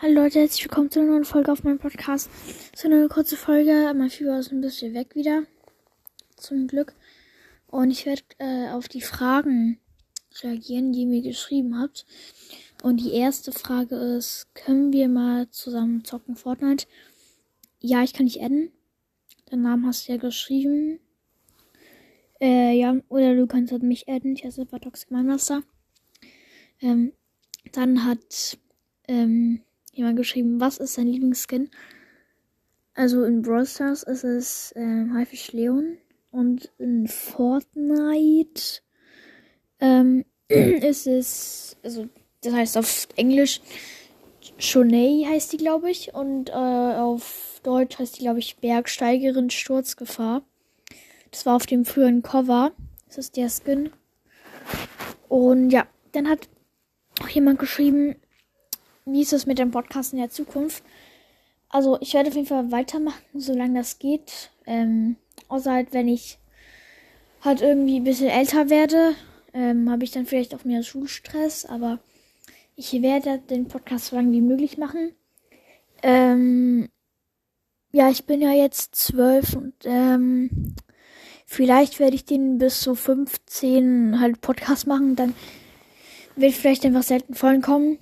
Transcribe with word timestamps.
Hallo 0.00 0.22
Leute, 0.22 0.38
herzlich 0.38 0.62
willkommen 0.62 0.92
zu 0.92 1.00
einer 1.00 1.10
neuen 1.10 1.24
Folge 1.24 1.50
auf 1.50 1.64
meinem 1.64 1.80
Podcast. 1.80 2.30
So 2.72 2.86
eine 2.86 3.08
kurze 3.08 3.36
Folge. 3.36 3.92
Mein 3.96 4.10
Fieber 4.10 4.38
ist 4.38 4.52
ein 4.52 4.60
bisschen 4.60 4.94
weg 4.94 5.16
wieder. 5.16 5.42
Zum 6.36 6.68
Glück. 6.68 6.94
Und 7.66 7.90
ich 7.90 8.06
werde 8.06 8.22
äh, 8.38 8.70
auf 8.70 8.86
die 8.86 9.00
Fragen 9.00 9.80
reagieren, 10.40 10.92
die 10.92 11.00
ihr 11.00 11.08
mir 11.08 11.22
geschrieben 11.22 11.80
habt. 11.80 12.06
Und 12.80 12.98
die 12.98 13.12
erste 13.12 13.50
Frage 13.50 13.96
ist, 13.96 14.46
können 14.54 14.92
wir 14.92 15.08
mal 15.08 15.50
zusammen 15.50 16.04
zocken 16.04 16.36
Fortnite? 16.36 16.86
Ja, 17.80 18.04
ich 18.04 18.12
kann 18.12 18.26
dich 18.26 18.40
adden. 18.40 18.70
Deinen 19.46 19.62
Namen 19.62 19.84
hast 19.84 20.06
du 20.06 20.12
ja 20.12 20.18
geschrieben. 20.18 21.00
Äh, 22.40 22.78
ja, 22.78 22.96
oder 23.08 23.34
du 23.34 23.48
kannst 23.48 23.72
halt 23.72 23.82
mich 23.82 24.08
adden. 24.08 24.36
Ich 24.36 24.44
heiße 24.44 24.64
Toxic 24.64 25.10
Mindmaster. 25.10 25.64
Ähm, 26.80 27.14
dann 27.72 28.04
hat, 28.04 28.58
ähm, 29.08 29.62
jemand 29.98 30.16
geschrieben, 30.16 30.60
was 30.60 30.78
ist 30.78 30.94
sein 30.94 31.06
Lieblingsskin? 31.06 31.70
Also 32.94 33.24
in 33.24 33.42
Brawl 33.42 33.66
Stars 33.66 34.02
ist 34.02 34.24
es 34.24 34.72
ähm, 34.76 35.14
Haifisch 35.14 35.52
Leon 35.52 35.98
und 36.30 36.72
in 36.78 37.06
Fortnite 37.06 38.80
ähm, 39.80 40.24
ist 40.48 41.06
es, 41.06 41.76
also 41.82 42.08
das 42.42 42.52
heißt 42.52 42.78
auf 42.78 43.08
Englisch 43.16 43.60
Shonei 44.58 45.24
heißt 45.28 45.52
die, 45.52 45.56
glaube 45.56 45.90
ich, 45.90 46.14
und 46.14 46.50
äh, 46.50 46.52
auf 46.52 47.60
Deutsch 47.62 47.98
heißt 47.98 48.18
die, 48.18 48.22
glaube 48.22 48.40
ich, 48.40 48.56
Bergsteigerin 48.56 49.50
Sturzgefahr. 49.50 50.42
Das 51.30 51.46
war 51.46 51.54
auf 51.54 51.66
dem 51.66 51.84
früheren 51.84 52.22
Cover. 52.22 52.72
Das 53.06 53.18
ist 53.18 53.36
der 53.36 53.48
Skin. 53.48 53.90
Und 55.28 55.70
ja, 55.70 55.86
dann 56.12 56.28
hat 56.28 56.48
auch 57.20 57.28
jemand 57.28 57.60
geschrieben, 57.60 58.16
wie 59.08 59.22
ist 59.22 59.32
es 59.32 59.46
mit 59.46 59.58
dem 59.58 59.70
Podcast 59.70 60.12
in 60.12 60.18
der 60.18 60.30
Zukunft? 60.30 60.82
Also 61.68 61.98
ich 62.00 62.14
werde 62.14 62.28
auf 62.28 62.34
jeden 62.34 62.46
Fall 62.46 62.70
weitermachen, 62.70 63.22
solange 63.34 63.78
das 63.78 63.98
geht. 63.98 64.50
Ähm, 64.66 65.16
außer 65.48 65.72
halt, 65.72 65.92
wenn 65.92 66.08
ich 66.08 66.38
halt 67.42 67.60
irgendwie 67.60 67.96
ein 67.96 68.04
bisschen 68.04 68.28
älter 68.28 68.70
werde, 68.70 69.14
ähm, 69.52 69.90
habe 69.90 70.04
ich 70.04 70.10
dann 70.10 70.26
vielleicht 70.26 70.54
auch 70.54 70.64
mehr 70.64 70.82
Schulstress. 70.82 71.64
Aber 71.64 71.98
ich 72.76 72.92
werde 73.02 73.38
den 73.38 73.68
Podcast 73.68 74.06
so 74.06 74.16
lange 74.16 74.32
wie 74.32 74.40
möglich 74.40 74.78
machen. 74.78 75.12
Ähm, 76.02 76.88
ja, 77.92 78.10
ich 78.10 78.24
bin 78.24 78.40
ja 78.40 78.52
jetzt 78.52 78.94
zwölf 78.94 79.54
und 79.54 79.74
ähm, 79.84 80.74
vielleicht 81.46 81.98
werde 81.98 82.14
ich 82.14 82.24
den 82.24 82.58
bis 82.58 82.80
so 82.80 82.94
15 82.94 84.20
halt 84.20 84.40
Podcast 84.40 84.86
machen. 84.86 85.16
Dann 85.16 85.34
wird 86.36 86.52
vielleicht 86.52 86.84
einfach 86.84 87.02
selten 87.02 87.34
vollen 87.34 87.62
kommen 87.62 87.98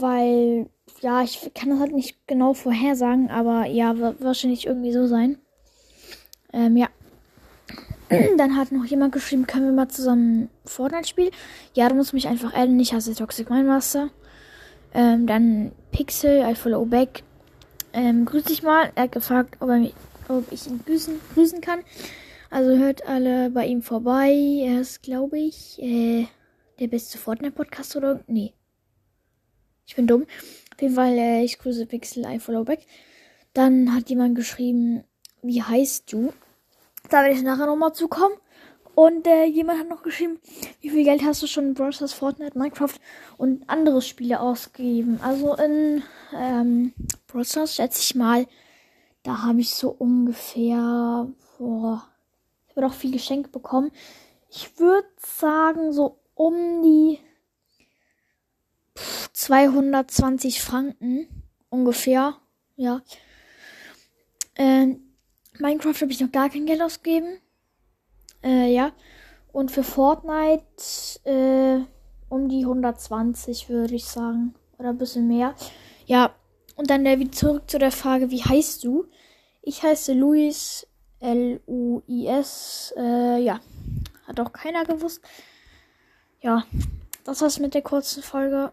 weil, 0.00 0.68
ja, 1.00 1.22
ich 1.22 1.50
kann 1.54 1.70
das 1.70 1.80
halt 1.80 1.92
nicht 1.92 2.26
genau 2.26 2.54
vorhersagen, 2.54 3.30
aber 3.30 3.66
ja, 3.66 3.98
wird 3.98 4.22
wahrscheinlich 4.22 4.66
irgendwie 4.66 4.92
so 4.92 5.06
sein. 5.06 5.38
Ähm, 6.52 6.76
ja. 6.76 6.88
Dann 8.36 8.56
hat 8.56 8.72
noch 8.72 8.84
jemand 8.84 9.12
geschrieben, 9.12 9.46
können 9.46 9.66
wir 9.66 9.72
mal 9.72 9.88
zusammen 9.88 10.48
Fortnite 10.64 11.08
spielen? 11.08 11.30
Ja, 11.74 11.88
du 11.88 11.94
musst 11.94 12.14
mich 12.14 12.28
einfach 12.28 12.54
adden, 12.54 12.78
ich 12.78 12.92
hasse 12.92 13.14
Toxic 13.14 13.50
Mindmaster. 13.50 14.10
Ähm, 14.94 15.26
dann 15.26 15.72
Pixel, 15.92 16.48
I 16.48 16.54
follow 16.54 16.86
back. 16.86 17.22
Ähm, 17.92 18.24
grüß 18.24 18.44
dich 18.44 18.62
mal. 18.62 18.92
Er 18.94 19.04
hat 19.04 19.12
gefragt, 19.12 19.56
ob, 19.60 19.68
er 19.68 19.78
mich, 19.78 19.94
ob 20.28 20.50
ich 20.50 20.66
ihn 20.66 20.80
grüßen, 20.86 21.20
grüßen 21.34 21.60
kann. 21.60 21.80
Also 22.50 22.76
hört 22.76 23.06
alle 23.06 23.50
bei 23.50 23.66
ihm 23.66 23.82
vorbei. 23.82 24.30
Er 24.30 24.80
ist, 24.80 25.02
glaube 25.02 25.38
ich, 25.38 25.78
äh, 25.82 26.26
der 26.80 26.86
beste 26.86 27.18
Fortnite-Podcast 27.18 27.96
oder? 27.96 28.20
Nee. 28.26 28.54
Ich 29.86 29.96
bin 29.96 30.06
dumm. 30.06 30.26
Auf 30.74 30.82
jeden 30.82 30.94
Fall, 30.94 31.16
äh, 31.16 31.44
ich 31.44 31.58
grüße 31.58 31.86
Pixel, 31.86 32.26
I 32.26 32.38
follow 32.38 32.64
back. 32.64 32.80
Dann 33.54 33.94
hat 33.94 34.10
jemand 34.10 34.34
geschrieben, 34.34 35.04
wie 35.42 35.62
heißt 35.62 36.12
du? 36.12 36.32
Da 37.08 37.22
werde 37.22 37.34
ich 37.34 37.42
nachher 37.42 37.66
nochmal 37.66 37.92
zukommen. 37.92 38.34
Und 38.94 39.26
äh, 39.26 39.44
jemand 39.44 39.78
hat 39.78 39.88
noch 39.88 40.02
geschrieben, 40.02 40.40
wie 40.80 40.88
viel 40.88 41.04
Geld 41.04 41.22
hast 41.22 41.42
du 41.42 41.46
schon 41.46 41.68
in 41.68 41.74
Brawl 41.74 41.92
Fortnite, 41.92 42.58
Minecraft 42.58 42.94
und 43.36 43.68
andere 43.68 44.00
Spiele 44.00 44.40
ausgegeben? 44.40 45.20
Also 45.22 45.54
in 45.54 46.02
ähm, 46.34 46.94
Brawl 47.26 47.44
schätze 47.44 48.00
ich 48.00 48.14
mal, 48.14 48.46
da 49.22 49.42
habe 49.42 49.60
ich 49.60 49.74
so 49.74 49.90
ungefähr, 49.90 51.28
boah, 51.58 52.08
ich 52.64 52.76
habe 52.76 52.86
doch 52.86 52.94
viel 52.94 53.12
geschenkt 53.12 53.52
bekommen. 53.52 53.90
Ich 54.50 54.78
würde 54.78 55.08
sagen, 55.18 55.92
so 55.92 56.18
um 56.34 56.82
die 56.82 57.18
220 59.36 60.62
Franken 60.62 61.28
ungefähr. 61.68 62.38
Ja. 62.76 63.02
Ähm, 64.54 65.12
Minecraft 65.58 66.00
habe 66.00 66.10
ich 66.10 66.20
noch 66.20 66.32
gar 66.32 66.48
kein 66.48 66.64
Geld 66.64 66.80
ausgegeben. 66.80 67.38
Äh, 68.42 68.72
ja. 68.72 68.92
Und 69.52 69.70
für 69.70 69.82
Fortnite 69.82 70.64
äh, 71.24 71.84
um 72.30 72.48
die 72.48 72.62
120 72.62 73.68
würde 73.68 73.96
ich 73.96 74.06
sagen. 74.06 74.54
Oder 74.78 74.90
ein 74.90 74.98
bisschen 74.98 75.28
mehr. 75.28 75.54
Ja. 76.06 76.34
Und 76.74 76.88
dann 76.88 77.04
wieder 77.04 77.32
zurück 77.32 77.68
zu 77.70 77.78
der 77.78 77.92
Frage, 77.92 78.30
wie 78.30 78.42
heißt 78.42 78.84
du? 78.84 79.06
Ich 79.60 79.82
heiße 79.82 80.14
Luis. 80.14 80.86
L-U-I-S. 81.20 82.94
Äh, 82.96 83.42
ja. 83.42 83.60
Hat 84.26 84.40
auch 84.40 84.52
keiner 84.54 84.86
gewusst. 84.86 85.20
Ja. 86.40 86.64
Das 87.24 87.42
war's 87.42 87.58
mit 87.58 87.74
der 87.74 87.82
kurzen 87.82 88.22
Folge. 88.22 88.72